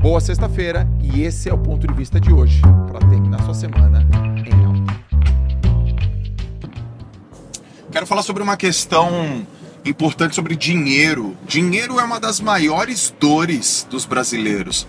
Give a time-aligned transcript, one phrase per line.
[0.00, 4.00] Boa sexta-feira e esse é o ponto de vista de hoje para terminar sua semana
[4.46, 4.98] em alta.
[7.92, 9.46] Quero falar sobre uma questão
[9.84, 11.36] importante sobre dinheiro.
[11.46, 14.86] Dinheiro é uma das maiores dores dos brasileiros.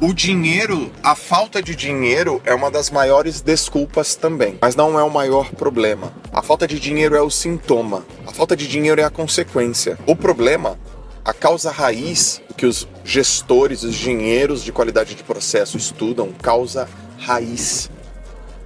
[0.00, 5.02] O dinheiro, a falta de dinheiro é uma das maiores desculpas também, mas não é
[5.02, 6.12] o maior problema.
[6.32, 9.98] A falta de dinheiro é o sintoma, a falta de dinheiro é a consequência.
[10.06, 10.78] O problema,
[11.24, 16.88] a causa raiz que os gestores, os dinheiros de qualidade de processo estudam, causa
[17.18, 17.90] raiz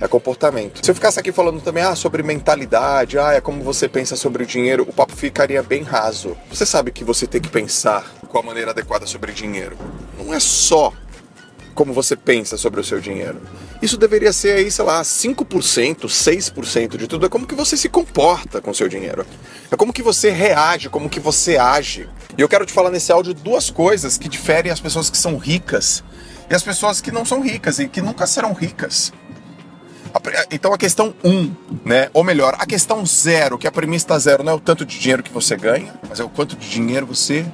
[0.01, 0.85] é comportamento.
[0.85, 4.43] Se eu ficasse aqui falando também ah, sobre mentalidade, ah, é como você pensa sobre
[4.43, 6.37] o dinheiro, o papo ficaria bem raso.
[6.51, 9.77] Você sabe que você tem que pensar com a maneira adequada sobre dinheiro.
[10.19, 10.93] Não é só
[11.75, 13.41] como você pensa sobre o seu dinheiro.
[13.83, 17.27] Isso deveria ser aí, sei lá, 5%, 6% de tudo.
[17.27, 19.27] É como que você se comporta com seu dinheiro.
[19.71, 22.09] É como que você reage, como que você age.
[22.37, 25.37] E eu quero te falar nesse áudio duas coisas que diferem as pessoas que são
[25.37, 26.03] ricas
[26.51, 29.13] e as pessoas que não são ricas e que nunca serão ricas.
[30.51, 31.55] Então a questão 1, um,
[31.85, 32.09] né?
[32.15, 35.23] Ou melhor, a questão 0, que a premissa zero não é o tanto de dinheiro
[35.23, 37.45] que você ganha, mas é o quanto de dinheiro você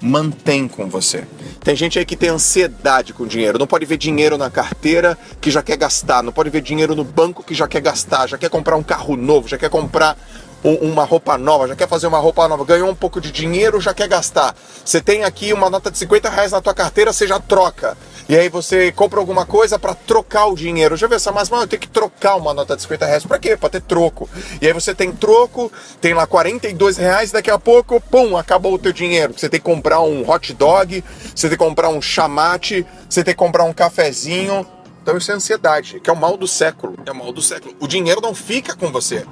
[0.00, 1.24] mantém com você.
[1.64, 5.50] Tem gente aí que tem ansiedade com dinheiro, não pode ver dinheiro na carteira que
[5.50, 8.50] já quer gastar, não pode ver dinheiro no banco que já quer gastar, já quer
[8.50, 10.14] comprar um carro novo, já quer comprar
[10.62, 13.94] uma roupa nova, já quer fazer uma roupa nova, ganhou um pouco de dinheiro, já
[13.94, 14.54] quer gastar.
[14.84, 17.96] Você tem aqui uma nota de 50 reais na tua carteira, você já troca.
[18.28, 20.96] E aí você compra alguma coisa para trocar o dinheiro.
[20.96, 23.26] Já viu essa mas eu tenho que trocar uma nota de 50 reais.
[23.26, 23.56] Pra quê?
[23.56, 24.28] Pra ter troco.
[24.60, 28.78] E aí você tem troco, tem lá 42 reais, daqui a pouco, pum, acabou o
[28.78, 29.34] teu dinheiro.
[29.36, 33.34] Você tem que comprar um hot dog, você tem que comprar um chamate, você tem
[33.34, 34.66] que comprar um cafezinho.
[35.02, 36.96] Então isso é ansiedade, que é o mal do século.
[37.04, 37.74] É o mal do século.
[37.78, 39.26] O dinheiro não fica com você.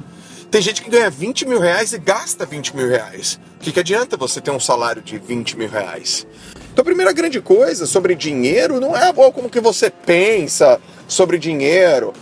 [0.53, 3.41] Tem gente que ganha 20 mil reais e gasta 20 mil reais.
[3.57, 6.27] O que, que adianta você ter um salário de 20 mil reais?
[6.71, 10.79] Então a primeira grande coisa sobre dinheiro não é como que você pensa
[11.09, 12.13] sobre dinheiro.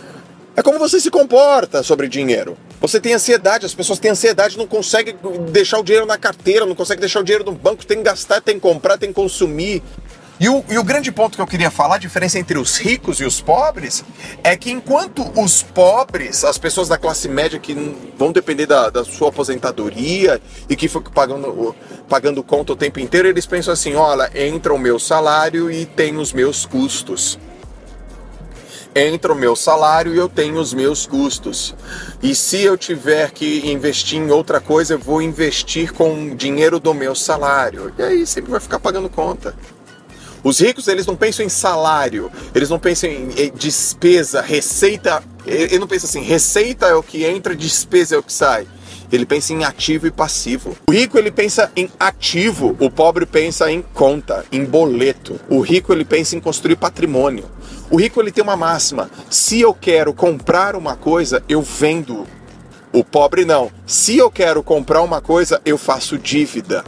[0.55, 2.57] É como você se comporta sobre dinheiro.
[2.79, 5.13] Você tem ansiedade, as pessoas têm ansiedade, não conseguem
[5.51, 8.39] deixar o dinheiro na carteira, não conseguem deixar o dinheiro no banco, tem que gastar,
[8.39, 9.83] tem que comprar, tem que consumir.
[10.41, 13.19] E o, e o, grande ponto que eu queria falar, a diferença entre os ricos
[13.19, 14.03] e os pobres,
[14.43, 17.75] é que enquanto os pobres, as pessoas da classe média que
[18.17, 21.75] vão depender da, da sua aposentadoria e que ficam pagando,
[22.09, 26.17] pagando conta o tempo inteiro, eles pensam assim: olha, entra o meu salário e tem
[26.17, 27.37] os meus custos
[28.93, 31.73] entra o meu salário e eu tenho os meus custos.
[32.21, 36.77] E se eu tiver que investir em outra coisa, eu vou investir com o dinheiro
[36.77, 37.93] do meu salário.
[37.97, 39.55] E aí sempre vai ficar pagando conta.
[40.43, 45.23] Os ricos, eles não pensam em salário, eles não pensam em despesa, receita.
[45.45, 48.67] Ele não pensa assim, receita é o que entra, despesa é o que sai.
[49.11, 50.75] Ele pensa em ativo e passivo.
[50.87, 55.39] O rico ele pensa em ativo, o pobre pensa em conta, em boleto.
[55.49, 57.43] O rico ele pensa em construir patrimônio.
[57.89, 62.25] O rico ele tem uma máxima: se eu quero comprar uma coisa, eu vendo.
[62.93, 63.69] O pobre não.
[63.85, 66.83] Se eu quero comprar uma coisa, eu faço dívida.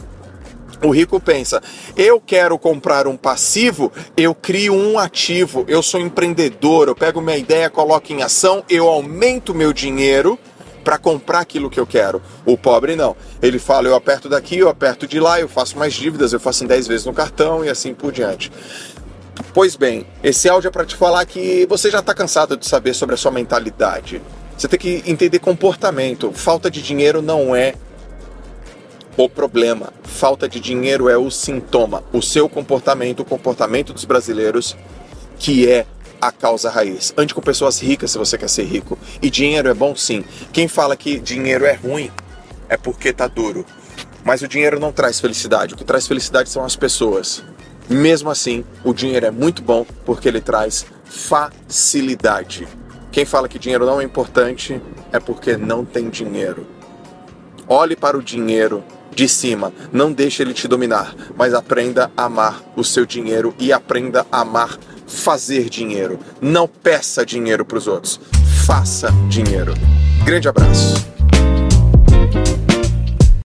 [0.84, 1.62] O rico pensa:
[1.96, 7.38] eu quero comprar um passivo, eu crio um ativo, eu sou empreendedor, eu pego minha
[7.38, 10.38] ideia, coloco em ação, eu aumento meu dinheiro
[10.84, 12.20] para comprar aquilo que eu quero.
[12.44, 13.16] O pobre não.
[13.40, 16.62] Ele fala: eu aperto daqui, eu aperto de lá, eu faço mais dívidas, eu faço
[16.64, 18.52] em 10 vezes no cartão e assim por diante.
[19.54, 22.94] Pois bem, esse áudio é para te falar que você já está cansado de saber
[22.94, 24.20] sobre a sua mentalidade.
[24.56, 26.30] Você tem que entender comportamento.
[26.32, 27.74] Falta de dinheiro não é
[29.16, 29.92] o problema.
[30.02, 32.02] Falta de dinheiro é o sintoma.
[32.12, 34.76] O seu comportamento, o comportamento dos brasileiros,
[35.38, 35.86] que é
[36.20, 37.12] a causa raiz.
[37.16, 38.98] Ande com pessoas ricas se você quer ser rico.
[39.20, 40.24] E dinheiro é bom sim.
[40.52, 42.10] Quem fala que dinheiro é ruim
[42.68, 43.64] é porque tá duro.
[44.24, 45.74] Mas o dinheiro não traz felicidade.
[45.74, 47.44] O que traz felicidade são as pessoas.
[47.88, 52.66] Mesmo assim, o dinheiro é muito bom porque ele traz facilidade.
[53.12, 54.80] Quem fala que dinheiro não é importante
[55.12, 56.66] é porque não tem dinheiro.
[57.68, 58.82] Olhe para o dinheiro
[59.14, 59.72] de cima.
[59.92, 64.40] Não deixe ele te dominar, mas aprenda a amar o seu dinheiro e aprenda a
[64.40, 66.18] amar fazer dinheiro.
[66.40, 68.20] Não peça dinheiro para os outros,
[68.66, 69.74] faça dinheiro.
[70.24, 71.13] Grande abraço.